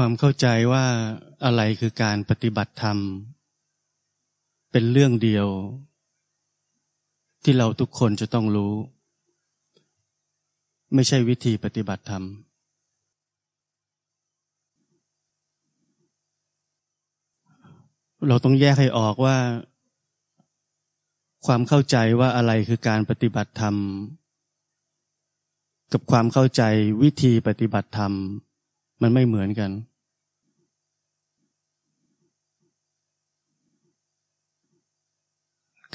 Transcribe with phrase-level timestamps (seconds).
[0.00, 0.86] ความเข้าใจว่า
[1.44, 2.98] อะไรคือการปฏิบัติธรรม
[4.72, 5.48] เป็นเรื่องเดียว
[7.44, 8.74] ที่เราทุกคนจะต้องรู้
[10.94, 12.24] ไม่ใช่วิธีปฏิบัติธรรม
[18.28, 19.36] เราต้องแยกให้ออกว่า
[21.46, 23.74] ความเข้าใจว่าอะไรคือการปฏิบัติธรรม
[25.92, 26.62] กับความเข้าใจ
[27.02, 28.14] วิธีปฏิบัติธรรม
[29.00, 29.70] มันไม่เหมือนกัน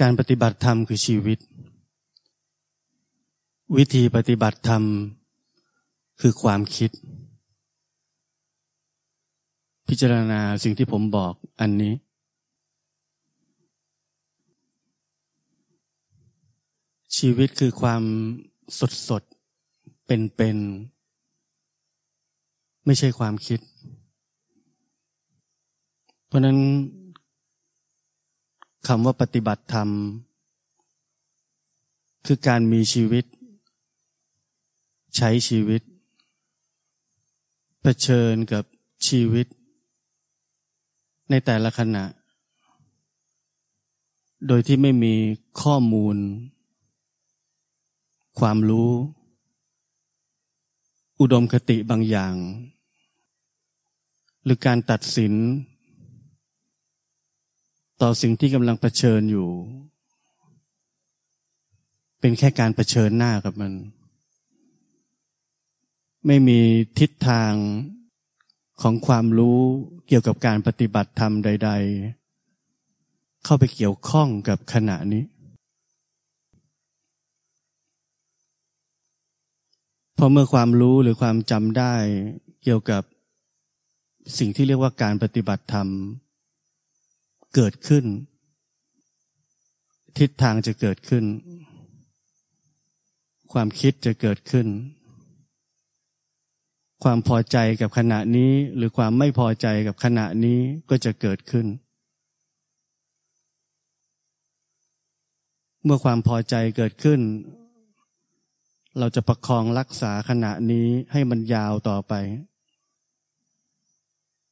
[0.02, 1.40] การปฏิบัติธรรมคือชีวิต
[3.78, 4.84] วิธีปฏิบัติธรรม
[6.22, 6.92] คือความคิด
[9.88, 11.94] พิจารณาสิ่งที่ผมบอกอันนี้
[17.18, 18.04] ชีวิตคือความ
[18.80, 19.24] สดสด
[20.06, 20.58] เป็นเป็น
[22.86, 23.60] ไม่ใช่ความคิด
[26.28, 26.58] เพราะนั้น
[28.88, 29.90] คำว่าปฏิบัติธรรม
[32.26, 33.26] คือการมีชีวิต
[35.16, 35.82] ใช้ชีวิต
[37.82, 38.64] เผชิญกับ
[39.08, 39.48] ชีวิต
[41.30, 42.06] ในแต่ละขณะ
[44.48, 45.14] โดยที่ไม่มี
[45.62, 46.18] ข้อมูล
[48.40, 48.92] ความรู้
[51.22, 52.36] อุดมคติบางอย่าง
[54.44, 55.34] หรือการตัดสิน
[58.02, 59.50] ต่อสิ่งที่กำลังเผชิญอยู่
[62.20, 63.74] เป็นแค่การเผชิญหน้ากับมัน
[66.28, 66.60] ไม่มี
[67.00, 67.54] ทิศทาง
[68.82, 69.60] ของความรู้
[70.08, 71.72] เกี่ยวกับการปฏิบัติธรรมใด
[72.58, 75.24] ๆ เข้าไปเกี่ยวข้องกับขณะนี้
[80.24, 81.94] พอเมื่อความรู้หรือความจำได้
[82.64, 83.04] เกี่ยวกับ
[84.38, 85.88] สิ่งที่เรียกว่าการปฏิบัติธรรม
[87.56, 88.06] เกิดขึ้น
[90.20, 91.26] ทิศทางจะเกิดขึ้น
[93.54, 94.68] ความคิดจะเกิดขึ้น
[97.04, 100.60] ความพอใจกับขณะนี้หรือความไม่พอใจกับขณะนี้
[100.90, 101.68] ก็จะเกิดขึ้น
[105.84, 107.22] เมื่อความพอใจเกิดขึ้น
[109.00, 112.14] เราจะประคองรักษาขณะนี้ให้มันยาวต่อไป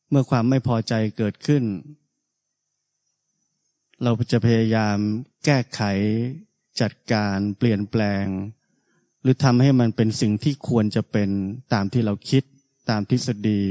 [0.10, 1.64] เมื่อความไม่พอใจเกิดขึ้น
[4.04, 4.98] เราจะพยายาม
[5.46, 5.82] แก้ไข
[6.82, 8.26] จัดการเปลี่ยนแปลง
[9.22, 11.30] หรือทำให้มันเป็นสิ่งที่ควรจะเป็น
[11.74, 12.44] ตามที่เราคิด
[12.90, 13.62] ตามทฤษฎี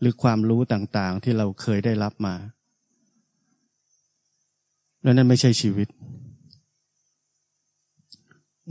[0.00, 2.34] หรือความรู้ต่างๆ ที่เราเคยได้รับมา
[5.02, 5.88] แล้วนั่นไม่ใช่ชีวิต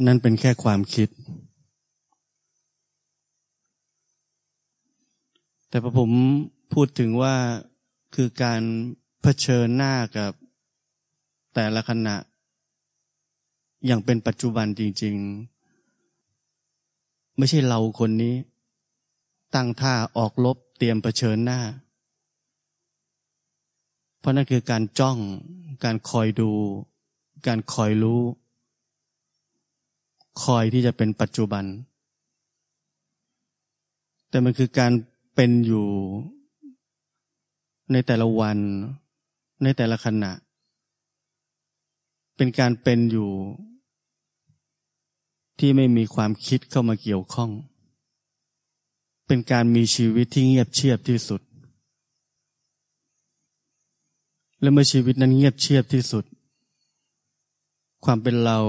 [0.06, 1.10] นั่นเป็นแค่ความคิด
[5.74, 6.12] แต่พอผม
[6.74, 7.36] พูดถึงว่า
[8.16, 8.62] คือการ
[9.22, 10.32] เผชิญหน้ากับ
[11.54, 12.16] แต่ละขณะ
[13.86, 15.16] อย่างเป็นปัจจุบันจริง
[16.52, 18.36] ๆ ไม่ใช่เราคนนี้
[19.56, 21.60] ตั้งท่าออกลบเตรียมเผชิญหน้า
[24.20, 25.18] เพราะนั่นคือการจ้อง
[25.84, 26.52] การคอยดู
[27.48, 28.22] การคอยรู้
[30.44, 31.66] คอยที่จะเป็นปัจจุบัน
[34.30, 34.94] แต่มันคือการ
[35.36, 35.88] เป็นอยู่
[37.92, 38.58] ในแต่ละวัน
[39.64, 40.32] ในแต่ละขณะ
[42.36, 43.32] เป็นการเป็นอยู่
[45.60, 47.52] ที่ไม่มีความคิดเข้ามาเกี่ยวข้อง
[49.28, 51.42] เป็นการมีชีวิตที่เงียบเชียบที่สุด
[54.62, 56.26] และเมื่อชีวิตนั้นเงียบเชียบที่สุด
[58.06, 58.60] ความเป็นเรา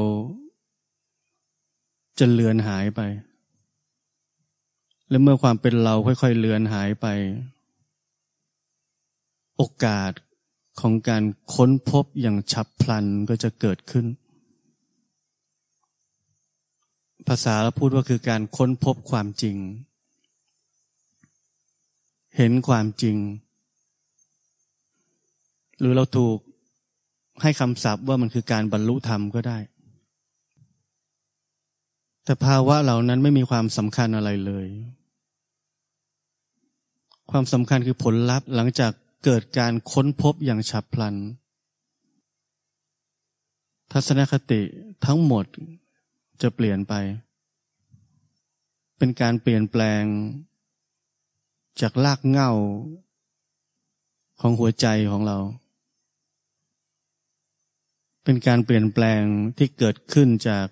[2.19, 3.01] จะเลือนหายไป
[5.09, 7.07] และเมื่อความเป็นเราค่อยๆเลือนหายไป
[9.57, 10.13] โอกาส
[10.81, 11.23] ของการ
[11.55, 14.07] ค้นพบอย่างฉับพลันก็จะเกิดขึ้น
[17.29, 19.57] ภาษาเราพูดว่าคือการค้นพบความจริง
[22.37, 23.17] เห็นความจริง
[25.79, 26.39] หรือเราถูก
[27.43, 29.59] ให้คำศัพท์ว่ามันคือการบรรลุธรรมก็ได้
[32.25, 34.67] แต่ภาวะเหล่านั้นไม่มีความสำคัญอะไรเลย
[37.31, 38.93] ความสำคัญคือผลลัพธ์หลังจาก
[39.25, 41.15] เกิดการค้นพบอย่างฉับพลัน
[43.93, 44.61] ทัศนคติ
[45.05, 45.45] ทั้งหมด
[46.43, 46.95] จะเปลี่ยนไป
[48.99, 50.03] เป็นการเปลี่ยนแปลง
[51.81, 52.53] จากลากเง่า
[54.41, 55.39] ของหัวใจของเรา
[58.25, 59.23] เป็นการเปลี่ยนแปลง
[59.59, 60.67] ที่เกิดขึ้นจาก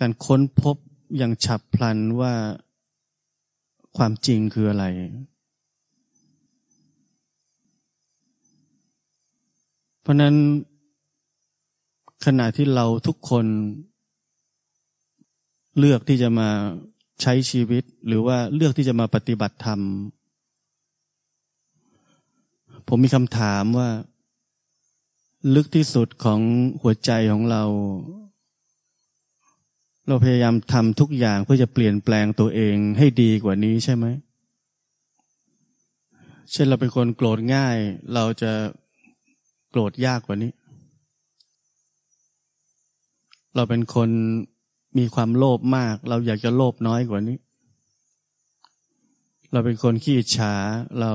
[0.00, 0.76] การค้นพบ
[1.16, 2.34] อย่างฉับพลันว่า
[3.96, 4.84] ความจริงคืออะไร
[10.00, 10.34] เพราะนั้น
[12.24, 13.46] ขณะที่เราทุกคน
[15.78, 16.48] เลือกที่จะมา
[17.22, 19.80] ใช้ชีวิต หรือว่าเลือกที่จะมาปฏิบัติธรรม
[22.88, 23.88] ผมมีคำถามว่า
[25.54, 26.40] ลึกที่สุดของ
[26.80, 27.62] หัวใจของเรา
[30.08, 34.06] เราพยายามทำทุกอย่างเพื่อจะเปลี่ยนแปลงตัวเองให้ดีกว่านี้ใช่ไหม
[36.52, 37.76] เช่นเราเป็นคนโกรธง่าย
[38.14, 38.52] เราจะ
[39.70, 40.52] โกรธยากกว่านี้
[43.54, 44.10] เราเป็นคน
[44.98, 47.38] มีความโลภมาก เราอยากจะโลภน้อยกว่านี้
[49.52, 50.54] เราเป็นคนขี้อิจฉา
[51.00, 51.12] เรา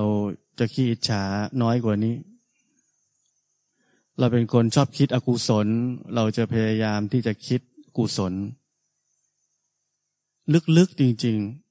[0.59, 1.23] จะขี้อิจฉา
[1.61, 2.15] น้อยกว่านี้
[4.19, 5.67] เราเป็นคนชอบคิดอกุศล
[6.15, 7.61] เราจะพยายามที่จะคิด
[7.97, 8.33] กุศล
[10.77, 11.63] ลึกๆจริง ๆ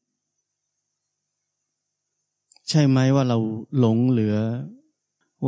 [2.68, 3.38] ใช่ไหมว่าเรา
[3.78, 4.36] หลงเหลือ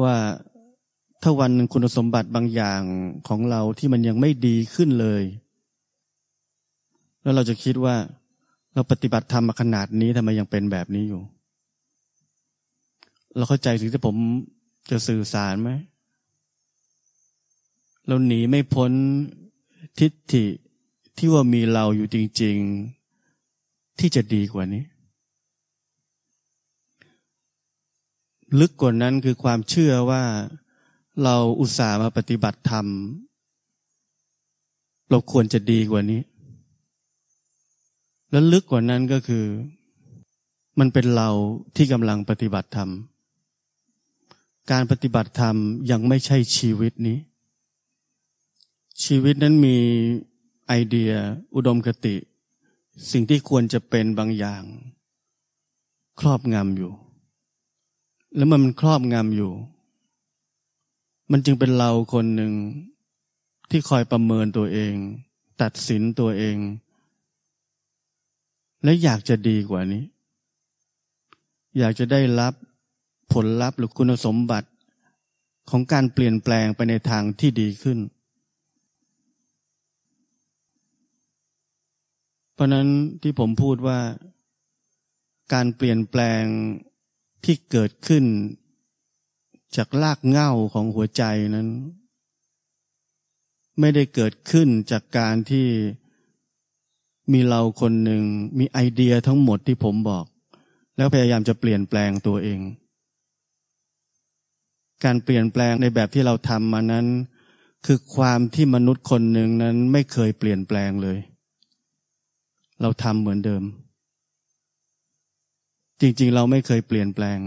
[0.01, 0.15] ว่า
[1.23, 2.83] ถ้าวันหนึ่งคุณสมบัติบางอย่าง
[3.29, 5.23] ของเราที่มันยังไม่ดีขึ้นเลย
[7.23, 7.97] แล้วเราจะคิดว่า
[8.75, 11.23] เราปฏิบัติธรรมมาขนาดนี้ทำไมยังเป็นแบบนี้อยู่
[13.37, 14.17] เราเข้าใจสิ่งที่ผม
[14.91, 15.71] จะสื่อสารไหม
[18.07, 18.93] เราหนีไม่พ้น
[19.99, 20.47] ทิฏฐิ
[21.19, 22.94] ที่ว่ามีเราอยู่จริง ๆ
[23.99, 24.85] ที่จะดีกว่านี้
[28.61, 30.23] ลึกกว่านั้นคือความเชื่อว่า
[31.23, 32.87] เราอุตส่าห์มาปฏิบัติธรรม
[35.11, 36.23] เราควรจะดีกว่านี้
[38.31, 39.45] แล้วลึกกว่านั้นก็คือ
[40.79, 41.31] มันเป็นเรา
[41.77, 42.91] ที่กำลังปฏิบัติธรรม
[44.71, 45.57] การปฏิบัติธรรม
[45.91, 47.19] ยังไม่ใช่ชีวิตนี้
[49.05, 49.77] ชีวิตนั้นมี
[50.69, 51.13] ไอเดีย
[51.55, 52.15] อุดมคติ
[53.11, 54.63] สิ่งที่ควรจะเป็นบางอย่าง
[56.21, 56.93] ครอบงำอยู่
[58.37, 59.53] แล้วมันครอบงำอยู่
[61.31, 62.53] มันจึงเป็นเราคนหนึ่ง
[63.71, 64.95] ที่คอยประเมินตัวเอง
[65.63, 66.57] ตัดสินตัวเอง
[68.85, 70.05] และอยากจะดีกว่านี้
[71.79, 72.55] อยากจะได้รับ
[73.33, 74.69] ผลลัพธ์หรือคุณสมบัติ
[75.71, 77.99] ของการเปลี่ยนแปลงไปในทางที่ดีขึ้น
[82.55, 82.89] เพราะนั้น
[83.23, 84.01] ที่ผมพูดว่า
[85.53, 86.45] การเปลี่ยนแปลง
[87.45, 88.25] ที่เกิดขึ้น
[89.77, 91.23] จากลากเง่าของหัวใจ
[91.57, 91.69] นั้น
[93.81, 95.67] ไม่ได้เกิดขึ้นจากการที่
[97.33, 98.23] มีเราคนหนึ่ง
[98.59, 100.25] มีไอเดียทั้งหมดที่ผมบอก
[100.97, 102.61] แล้วพยายามจะเปลี่ยนแปลงตัวเอง
[105.05, 107.07] การเปลี่ยนแปลงในแบบที่เราทำมานั้น
[107.87, 111.19] คือความที่มนุษย์คนหนึ่งนั้นไม่เคยเปลี่ยนแปลงเลย
[112.81, 113.63] เราทำเหมือนเดิม
[116.01, 117.39] จริงๆ เราไม่เคยเปลี่ยนแปลง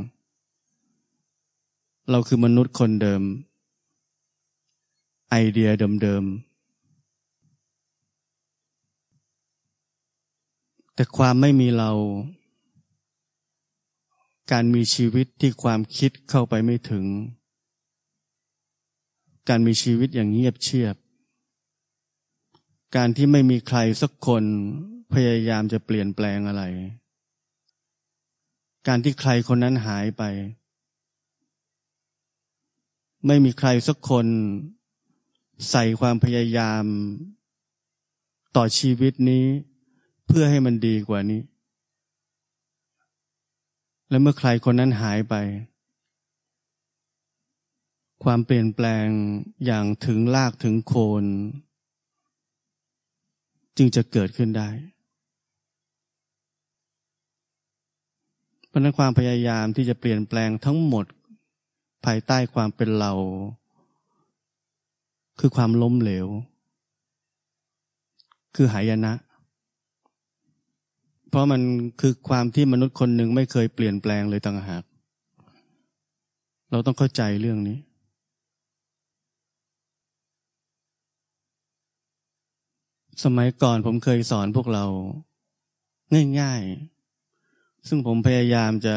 [2.10, 3.22] เราคือมนุษย์คนเดิม
[5.30, 5.70] ไอเดีย
[6.02, 6.48] เดิมๆ
[10.94, 11.92] แต่ความไม่มีเรา
[14.52, 17.06] การมีชีวิตที่ความคิดเข้าไปไม่ถึง
[19.50, 20.96] การมีชีวิตอย่างเงียบเชียบ
[22.96, 24.44] การที่ไม่มีใครสักคน
[25.14, 26.64] พยายามจะเปลี่ยนแปลงอะไร
[28.88, 30.24] การที่ใครคนนั้นหายไป
[33.28, 34.28] ไม่มีใครสักคน
[35.70, 36.84] ใส่ความพยายาม
[38.56, 39.46] ต่อชีวิตนี้
[40.28, 41.42] เพื่อให้มันดีกว่านี้
[44.10, 45.36] และเมื่อใครคนนั้นหายไป
[48.24, 49.08] ความเปลี่ยนแปลง
[49.66, 51.26] อย่างถึงลากถึงโคน
[53.78, 54.70] จึงจะเกิดขึ้นได้
[58.68, 61.06] เพราะนั้นความพยายามที่จะเปลี่ยนแปลงทั้งหมด
[62.06, 63.14] ภายใต้ความเป็นเรา
[65.40, 66.28] คือความล้มเหลว
[68.56, 69.14] คือหายนะ
[71.30, 71.62] เพราะมัน
[72.02, 74.84] คือความที่มนุษย์คนหนึ่งไม่เคยเปลี่ยนแปลงเลยต่างหาก
[76.72, 77.78] เราต้องเข้าใจเรื่องนี้
[83.24, 84.86] สมัยก่อนผมเคยสอนพวกเรา
[86.40, 86.97] ง่าย ๆ
[87.88, 88.96] ซึ่งผมพยายามจะ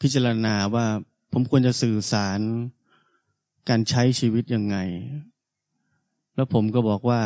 [0.00, 0.86] พิจารณาว่า
[1.32, 2.40] ผมควรจะสื่อสาร
[3.68, 4.76] การใช้ชีวิตยังไง
[6.34, 7.20] แล้วผมก็บอกว่า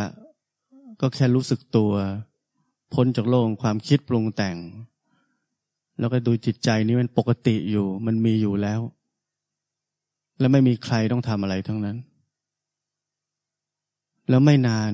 [1.00, 1.92] ก็แค่รู้สึกตัว
[2.94, 4.56] พ้นจากโลกความคิดปรุงแต่ง
[5.98, 8.80] แล้วก็ดูจิตใจนี้มันปกติอยู่ มันมีอยู่แล้ว
[10.40, 11.96] และไม่มีใครต้องทำอะไรทั้งนั้น
[14.28, 14.92] แล้วไม่นาน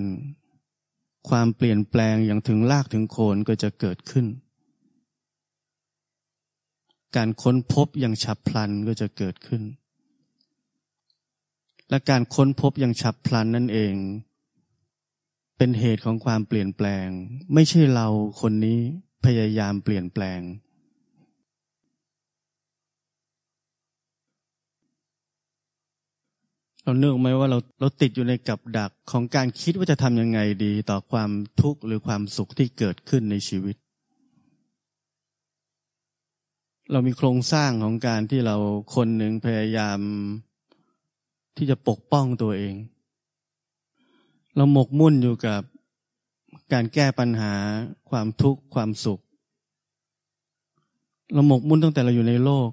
[1.28, 4.26] ความเปลี่ยนแปลงอย่างถึงลากถึงโคนก็จะเกิดขึ้น
[7.16, 9.62] การค้นพบอย่างฉับพลันก็จะเกิดขึ้น
[11.90, 13.94] และการค้นพบอย่างฉับพลันนั่นเอง
[15.56, 17.06] เป็นเหตุของความเปลี่ยนแปลง
[17.54, 18.08] ไม่ใช่เรา
[18.40, 18.78] คนนี้
[19.24, 20.40] พยายามเปลี่ยนแปลง
[26.82, 31.30] เราเนื่องไหมว่าเราเราติดอยู่ในกับดักของการคิดว่าจะทำยังไงดีต่อความ
[31.60, 33.76] ทุกข์หรือความสุขที่เกิดขึ้นในชีวิต
[36.90, 38.56] เรามีโครงสร้างของการที่เรา
[38.94, 39.98] คนหนึ่งพยายาม
[41.56, 42.74] ที่จะปกป้องตัวเอง
[44.56, 45.62] เราหมกมุ่นอยู่กับ
[46.72, 47.52] การแก้ปัญหา
[48.10, 49.20] ความทุกข์ความสุข
[51.32, 52.70] เราหมกมุ่นตั้งแต่เราอยู่ในโลก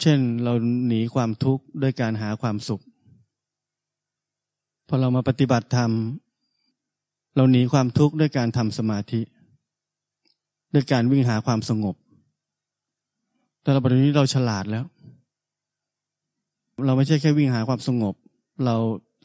[0.00, 0.52] เช่นเรา
[0.86, 2.82] หนีความทุกข์ด้วยการหาความสุข
[4.88, 5.92] พอเรามาปฏิบัติธรรม
[7.36, 9.20] เราหนีความทุกข์ด้วยการทำสมาธิ
[10.74, 11.96] ด้วยการวิ่งหาความสงบ
[13.62, 14.84] แต่เราปัจจุบันนี้เราฉลาดแล้ว
[16.86, 18.14] เราไม่ใช่แค่วิ่งหาความสงบ
[18.64, 18.76] เรา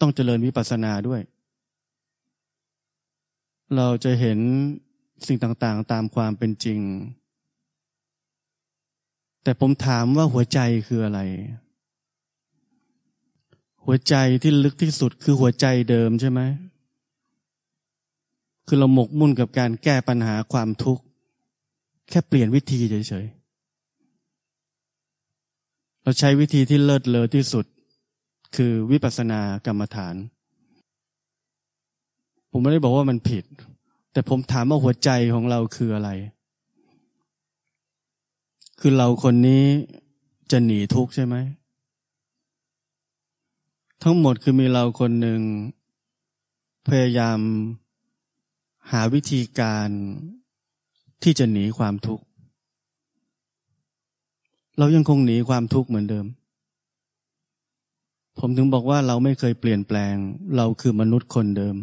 [0.01, 1.21] ต้องเจริญวิปัสสนาด้วย
[3.75, 4.39] เราจะเห็น
[5.27, 6.79] สิ่งต่างๆ ตามความเป็นจริง
[9.43, 11.19] แต่ผมถามว่าหัวใจคืออะไร
[13.85, 16.41] หัวใจที่ลึกที่สุดคือหัวใจเดิมใช่ไหม
[18.67, 21.03] คือเราหมกมุ่นกับการแก้ปัญหาความทุกข์
[22.09, 23.34] แค่เปลี่ยนวิธีเฉยๆ
[26.07, 27.65] เราใช้วิธีที่เลิศเลอที่สุด
[28.55, 30.15] คือวิปัสสนากรรมฐาน
[32.51, 33.43] ผมไม่ได้บอกว่ามันผิด
[34.12, 36.09] แต่ผมถามว่าหัวใจของเราคืออะไร
[38.79, 39.65] คือเราคนนี้
[40.51, 41.35] จะหนีทุกข์ใช่ไหม
[44.03, 45.41] ทั้งหมดคือมีเราคนหนึ่ง
[46.88, 47.39] พยายาม
[48.91, 49.89] หาวิธีการ
[51.24, 52.25] ที่จะหนีความทุกข์
[54.77, 56.25] เรายังคงหนีความทุกข์เหมือนเดิม
[58.39, 60.15] ผมถึงบอกว่าเราไม่เคยเปลี่ยนแปลง
[60.58, 61.75] เราคือมนุษย์คนเดิม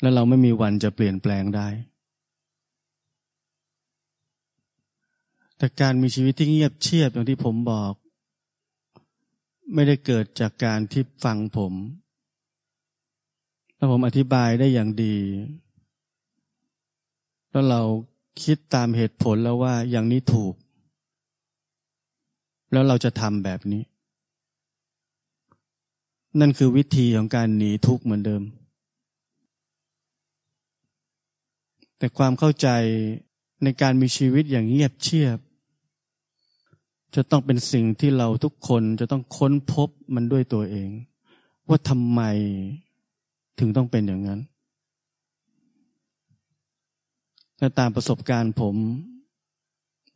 [0.00, 1.68] และเราไม่มีวันจะเปลี่ยนแปลงได้
[5.56, 7.92] แต่การมีชีวิตที่เงียบเชียบอย่างที่ผมบอก
[9.74, 11.72] ไม่ได้เกิดจากการที่ฟังผม
[13.76, 15.16] แล้วผมอธิบายได้อย่างดี
[17.50, 17.82] แล้วเรา
[18.42, 20.54] คิดตามเหตุผลแล้วว่าอย่างนี้ถูก
[22.72, 23.82] แล้วเราจะทำแบบนี้
[26.40, 28.42] นั่นคือวิธีของการหนีทุกข์เหมือนเดิม
[31.98, 32.68] แต่ความเข้าใจ
[33.64, 35.38] ในการมีชีวิตอย่างเงียบเชียบ
[37.14, 40.90] จะต้องเป็นสิ่งที่เราทุกคนจะต้องค้นพบมันด้วยตัวเอง
[41.68, 42.20] ว่าทำไม
[43.58, 44.40] ถึงต้องเป็นอย่างนั้น
[47.58, 48.76] และตามประสบการณ์ผม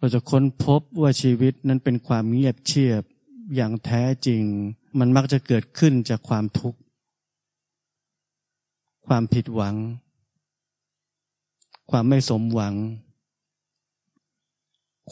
[0.02, 3.02] เราจะค้นพบว่าชีวิตนั้นเป็นความเงียบเชียบ
[3.54, 4.42] อย่างแท้จริง
[4.98, 6.78] มันมักจะเกิดขึ้นจากความทุกข์
[9.06, 9.74] ความผิดหวัง
[11.90, 12.74] ความไม่สมหวัง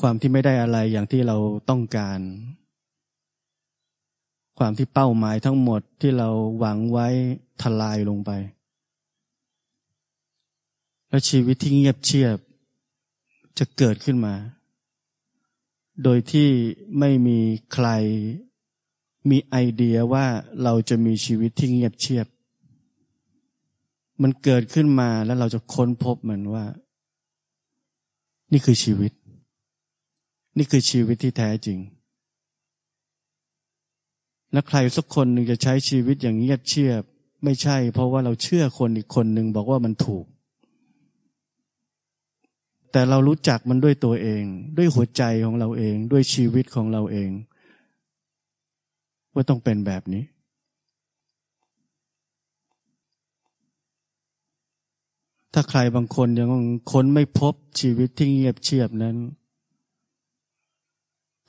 [0.00, 1.36] ความที่ไม่ได้อะไรอย่างที่เรา
[1.70, 2.20] ต้องการ
[4.58, 6.28] ความที่เป้าหมายทั้งหมดที่เรา
[6.58, 7.08] หวังไว้
[7.62, 8.30] ทลายลงไป
[11.08, 12.38] และชีวิตที่เงียบเชียบ
[13.58, 14.34] จะเกิดขึ้นมา
[16.02, 16.48] โดยที่
[16.98, 17.38] ไม่มี
[17.72, 17.88] ใคร
[19.30, 20.26] มีไอเดียว่า
[20.62, 22.26] เราจะมีชีวิตที่เงียบเชียบ
[24.22, 26.64] มันเกิดขึ้นมาแล้วเราจะค้นพบมันว่า
[28.52, 29.12] นี่คือชีวิต
[30.56, 31.78] นี่คือชีวิตที่แท้จริง
[34.52, 37.02] และใครสักคนหนึ่งจะใช้ชีวิตอย่างเงียบเชียบ
[37.44, 40.24] ไม่ใช่เพราะว่าเราเชื่อคนอีกคนหนึ่งบอกว่ามันถูก
[42.92, 44.42] แต่เรารู้จักมันด้วยตัวเอง
[44.76, 47.30] ด้วยหัวใจของเราเอง ด้วยชีวิตของเราเอง
[49.34, 50.24] ว่าต้องเป็นแบบนี้
[55.54, 56.50] ถ้าใครบางคนยัง
[56.90, 59.16] ค้นไม่พบชีวิตที่เงียบเชียบนั้น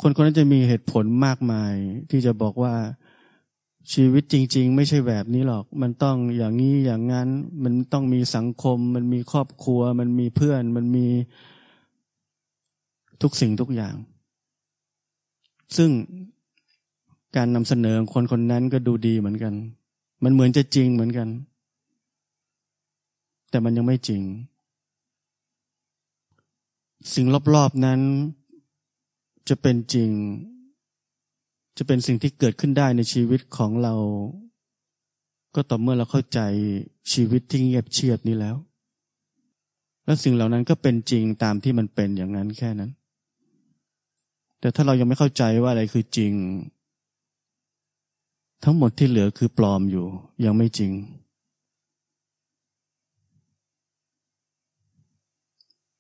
[0.01, 1.74] คนคนนั้นจะมีเหตุผลมากมาย
[2.10, 2.74] ที่จะบอกว่า
[3.93, 7.29] ชีวิตจริง ๆ ไม่ใช่แบบนี้หรอก มันต้องอย่างนี้อย่างนั้น
[7.63, 11.07] มันต้องมีสังคม มันมีครอบครัว มันมีเพื่อน มันมี
[13.21, 13.95] ทุกสิ่งทุกอย่าง
[15.77, 15.89] ซึ่ง
[17.35, 19.53] การนำเสนอคนคนนั้นก็ดูดีเหมือนกัน
[20.23, 21.29] มันเหมือนจะจริงเหมือนกัน
[23.50, 24.21] แต่มันยังไม่จริง
[27.13, 28.00] สิ่งรอบๆนั้น
[29.50, 30.11] จะเป็นจริง
[31.83, 33.93] จะเป็นสิ่งที่เกิดขึ้นได้ในชีวิตของเรา
[35.55, 36.39] ก็ต่อเมื่อเราเข้าใจ
[37.11, 38.55] ชีวิตที่เงียบเชียบนี้แล้ว
[40.05, 42.91] และสิ่งเหล่านั้นก็เป็นจริงตามที่มันเป็นอย่างนั้นแค่นั้น
[44.59, 46.33] แต่ถ้าเรายังไม่เข้าใจว่าอะไรคือจริง
[48.63, 50.05] ทั้งหมดที่เหลือคือปลอมอยู่
[50.45, 50.91] ยังไม่จริง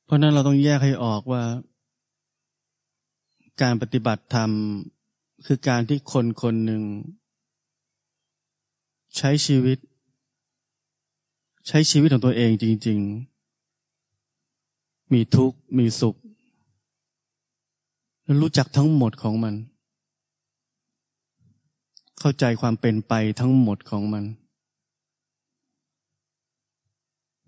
[0.03, 1.43] เพราะนั้นเราต้องแยกให้ออกว่า
[3.61, 4.51] การปฏิบัติธรรม
[5.45, 6.83] คือการที่คนคนหนึ่ง
[9.17, 9.77] ใช้ชีวิต
[11.67, 12.99] ใช้ชีวิตของตัวเองจริง
[14.25, 16.15] ๆ มีทุกข์ มีสุข
[18.23, 19.55] แล้วรู้จักทั้งหมดของมัน
[22.19, 24.23] เข้าใจความเป็นไปทั้งหมดของมัน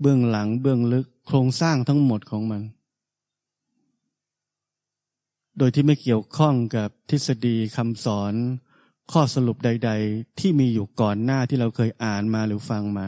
[0.02, 2.62] เบื้องหลังเบื้องลึกโครงสร้างทั้งหมดของมัน
[5.58, 8.34] โดยที่ไม่เกี่ยวข้องกับทฤษฎีคำสอน
[9.12, 13.08] ข้อสรุปใด ๆ ที่มีอยู่ก่อนหน้าที่เราเคยอ่านมาหรือฟังมา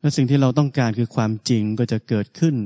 [0.00, 2.56] และสิ่งที่เราต้องการคือความจริงก็จะเกิดขึ้น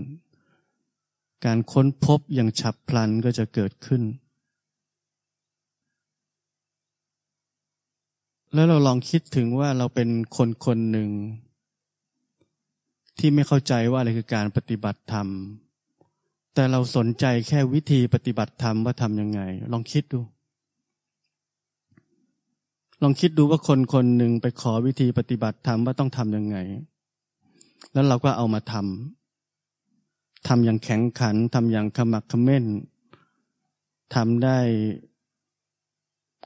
[1.44, 4.02] การค้นพบอย่างฉับพลันก็จะเกิดขึ้น
[8.54, 11.10] แล้วเราลองคิดถึงว่าเราเป็นคนคนหนึ่ง
[13.18, 15.28] ที่ไม่เข้าใจว่าอะไรคือการปฏิบัติธรรม
[16.54, 19.40] แต่เราสนใจแค่วิธีปฏิบัติธรรมว่าทำยังไง
[19.72, 20.20] ลองคิดดู
[23.02, 26.56] ลองคิดดูว่าคนคนหนึ่งไปขอวิธีปฏิบัติธรรมว่าต้องทำยังไง
[27.92, 32.64] แล้วเราก็เอามาทำทำอย่างแข็งขันทำอย่างขมักขม้น
[34.14, 34.58] ทำได้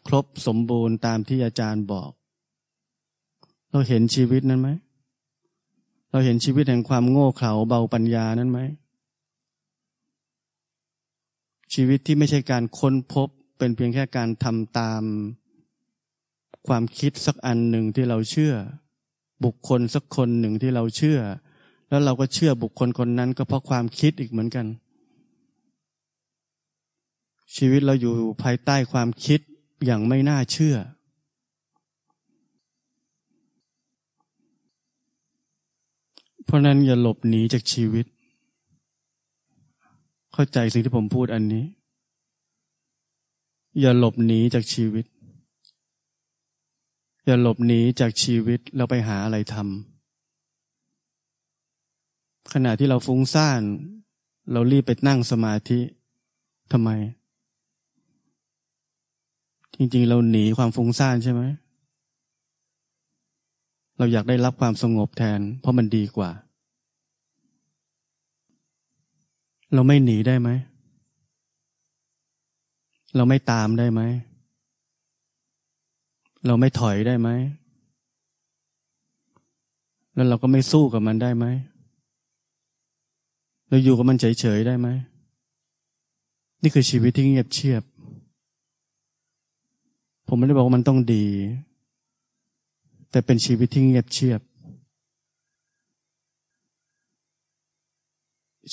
[0.07, 2.11] ครบสมบูรณ์ตามที่อาจารย์บอก
[3.71, 4.71] เราเห็นชีวิตนั้นไหม
[6.11, 8.61] เราเห็นชีวิตแห่งความโง่เขลาเบาปัญญานั้นไหม
[11.75, 13.29] ชีวิตที่ไม่ใช่การค้นพบ
[13.59, 15.03] เป็นเพียงแค่การทำตาม
[16.67, 18.55] ความคิดสักอันหนึ่งที่เราเชื่อ
[19.45, 21.19] บุคคลสักคนหนึ่งที่เราเชื่อ
[21.89, 24.67] แล้วเราก็เชื่อบุคคลคนนั้นก็เพราะความคิดอีกเหมือนกัน
[27.57, 29.41] ชีวิตเราอยู่ภายใต้ความคิด
[29.85, 30.77] อย่างไม่น่าเชื่อ
[36.45, 38.07] เพราะนั้นอย่าหลบหนีจากชีวิต
[40.35, 41.65] เข้าใจสิ่งที่ผมพูดอันนี้
[43.81, 45.05] อย่าหลบหนีจากชีวิต
[47.25, 49.67] อย่าหลบหนีจากชีวิตเราไปหาอะไรทำ
[52.53, 53.61] ขณะที่เราฟุ้งซ่าน
[54.53, 55.81] เรารีบไปนั่งสมาธิ
[56.73, 56.91] ทำไม
[59.77, 61.43] จริงๆ เราหนีความฟุ้งซ่านใช่ไหม
[63.99, 66.31] เราอยากได้รับความสงบแทน เพราะมันดีกว่า
[69.73, 70.49] เราไม่หนีได้ไหม
[73.17, 74.01] เราไม่ตามได้ไหม
[76.47, 77.29] เราไม่ถอยได้ไหม
[80.15, 81.47] แล้วเราก็ไม่สู้กับมันได้ไหม
[83.69, 84.89] เราอยู่กับมันเฉยๆได้ไหม
[86.63, 87.83] นี่คือชีวิตที่เงียบเชียบ
[90.29, 91.27] ผมไม่ได้บอกว่ามันต้องดี
[93.11, 94.41] แต่เป็นชีวิตที่เงียบเชียบ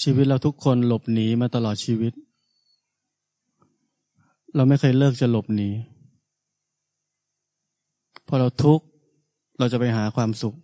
[0.01, 2.13] ชีวิตเราทุกคนหลบหนีมาตลอดชีวิต
[4.55, 5.69] เราไม่เคยเลิกจะหลบหนี
[8.27, 8.85] พอเราทุกข์
[9.59, 10.55] เราจะไปหาความสุข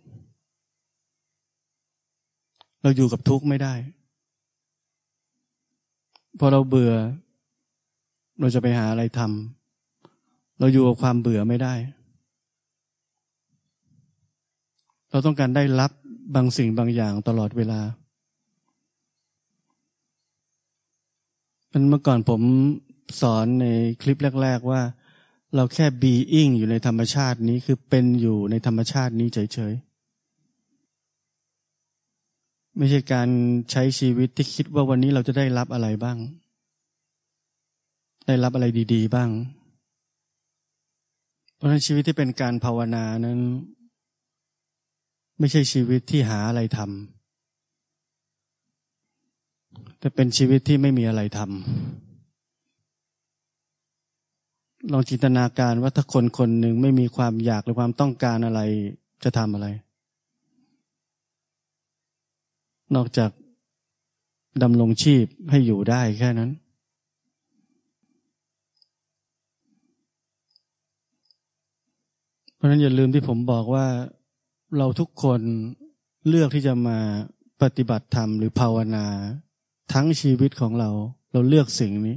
[2.82, 3.74] เราอยู่กับทุกข์ไม่ได้
[6.38, 6.94] พอเราเบื่อ
[8.40, 11.74] เราจะไปหาอะไรทำเราอยู่กับความเบื่อไม่ได้
[15.10, 15.90] เราต้องการได้รับ
[16.34, 22.42] บางสิ่งบางอย่างตลอดเวลาันเมื่อก่อนผม
[23.20, 23.66] สอนใน
[24.02, 24.80] คลิปแรก ๆ ว่า
[25.54, 29.38] เราแค่ being อยู่ในธรรมชาตินี้คือเป็นอยู่ในธรรมชาตินี้เฉ
[29.72, 29.88] ยๆ
[32.76, 33.28] ไม่ใช่การ
[33.70, 36.16] ใช้ชีวิตที่คิดว่าวันนี้เราจะได้รับอะไรบ้าง
[38.26, 39.28] ได้รับอะไรดีๆ บ้าง
[41.56, 43.38] เพราะฉะนั้นชีวิตที่เป็นการภาวนานั้น
[45.38, 47.17] ไม่ใช่ชีวิตที่หาอะไรทำ
[49.98, 51.48] แต่เป็นชีวิตที่ไม่มีอะไรทำ
[54.92, 58.60] ลองจินตนาการว่าถ้าคนคนหนึ่งไม่มีความอยากหรือความต้องการอะไร
[59.24, 59.66] จะทำอะไร
[62.94, 63.30] นอกจาก
[64.62, 66.50] ดำรงชีพให้อยู่ได้แค่นั้น
[72.54, 73.86] เพราะนั้นอย่าลืมที่ผมบอกว่า
[74.78, 75.40] เราทุกคน
[76.28, 76.98] เลือกที่จะมา
[77.62, 79.06] ปฏิบัติธรรมหรือภาวนา
[79.92, 80.90] ทั้งชีวิตของเรา
[81.32, 82.16] เราเลือกสิ่งนี้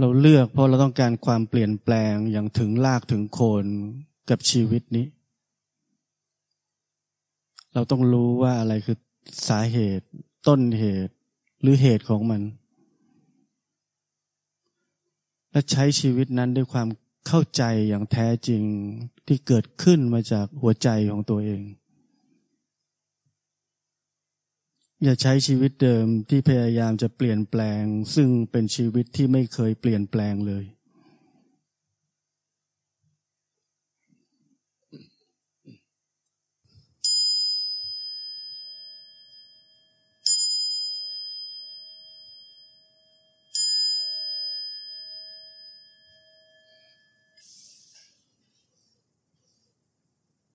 [0.00, 3.64] เราเลือกเพราะเราต้องการความเปลี่ยนแปลงอย่างถึงลากถึงโคน
[4.30, 5.06] กับชีวิตนี้
[7.74, 8.98] เราต้องรู้ว่าอะไรคือ
[9.48, 10.06] สาเหตุ
[10.48, 11.14] ต้นเหตุ
[11.60, 12.42] หรือเหตุของมัน
[15.50, 16.88] และใช้ชีวิตนั้นด้วยความ
[17.26, 18.62] เข้าใจอย่างแท้จริง
[19.26, 21.62] ที่เกิดขึ้นมาจากหัวใจของตัวเอง
[25.02, 30.64] อย่าใช้ชีวิตเดิมที่พยายามจะเปลี่ยนแปลง ซึ่งเป็นชีวิตที่ไม่เคยเปลี่ยนแปลงเลย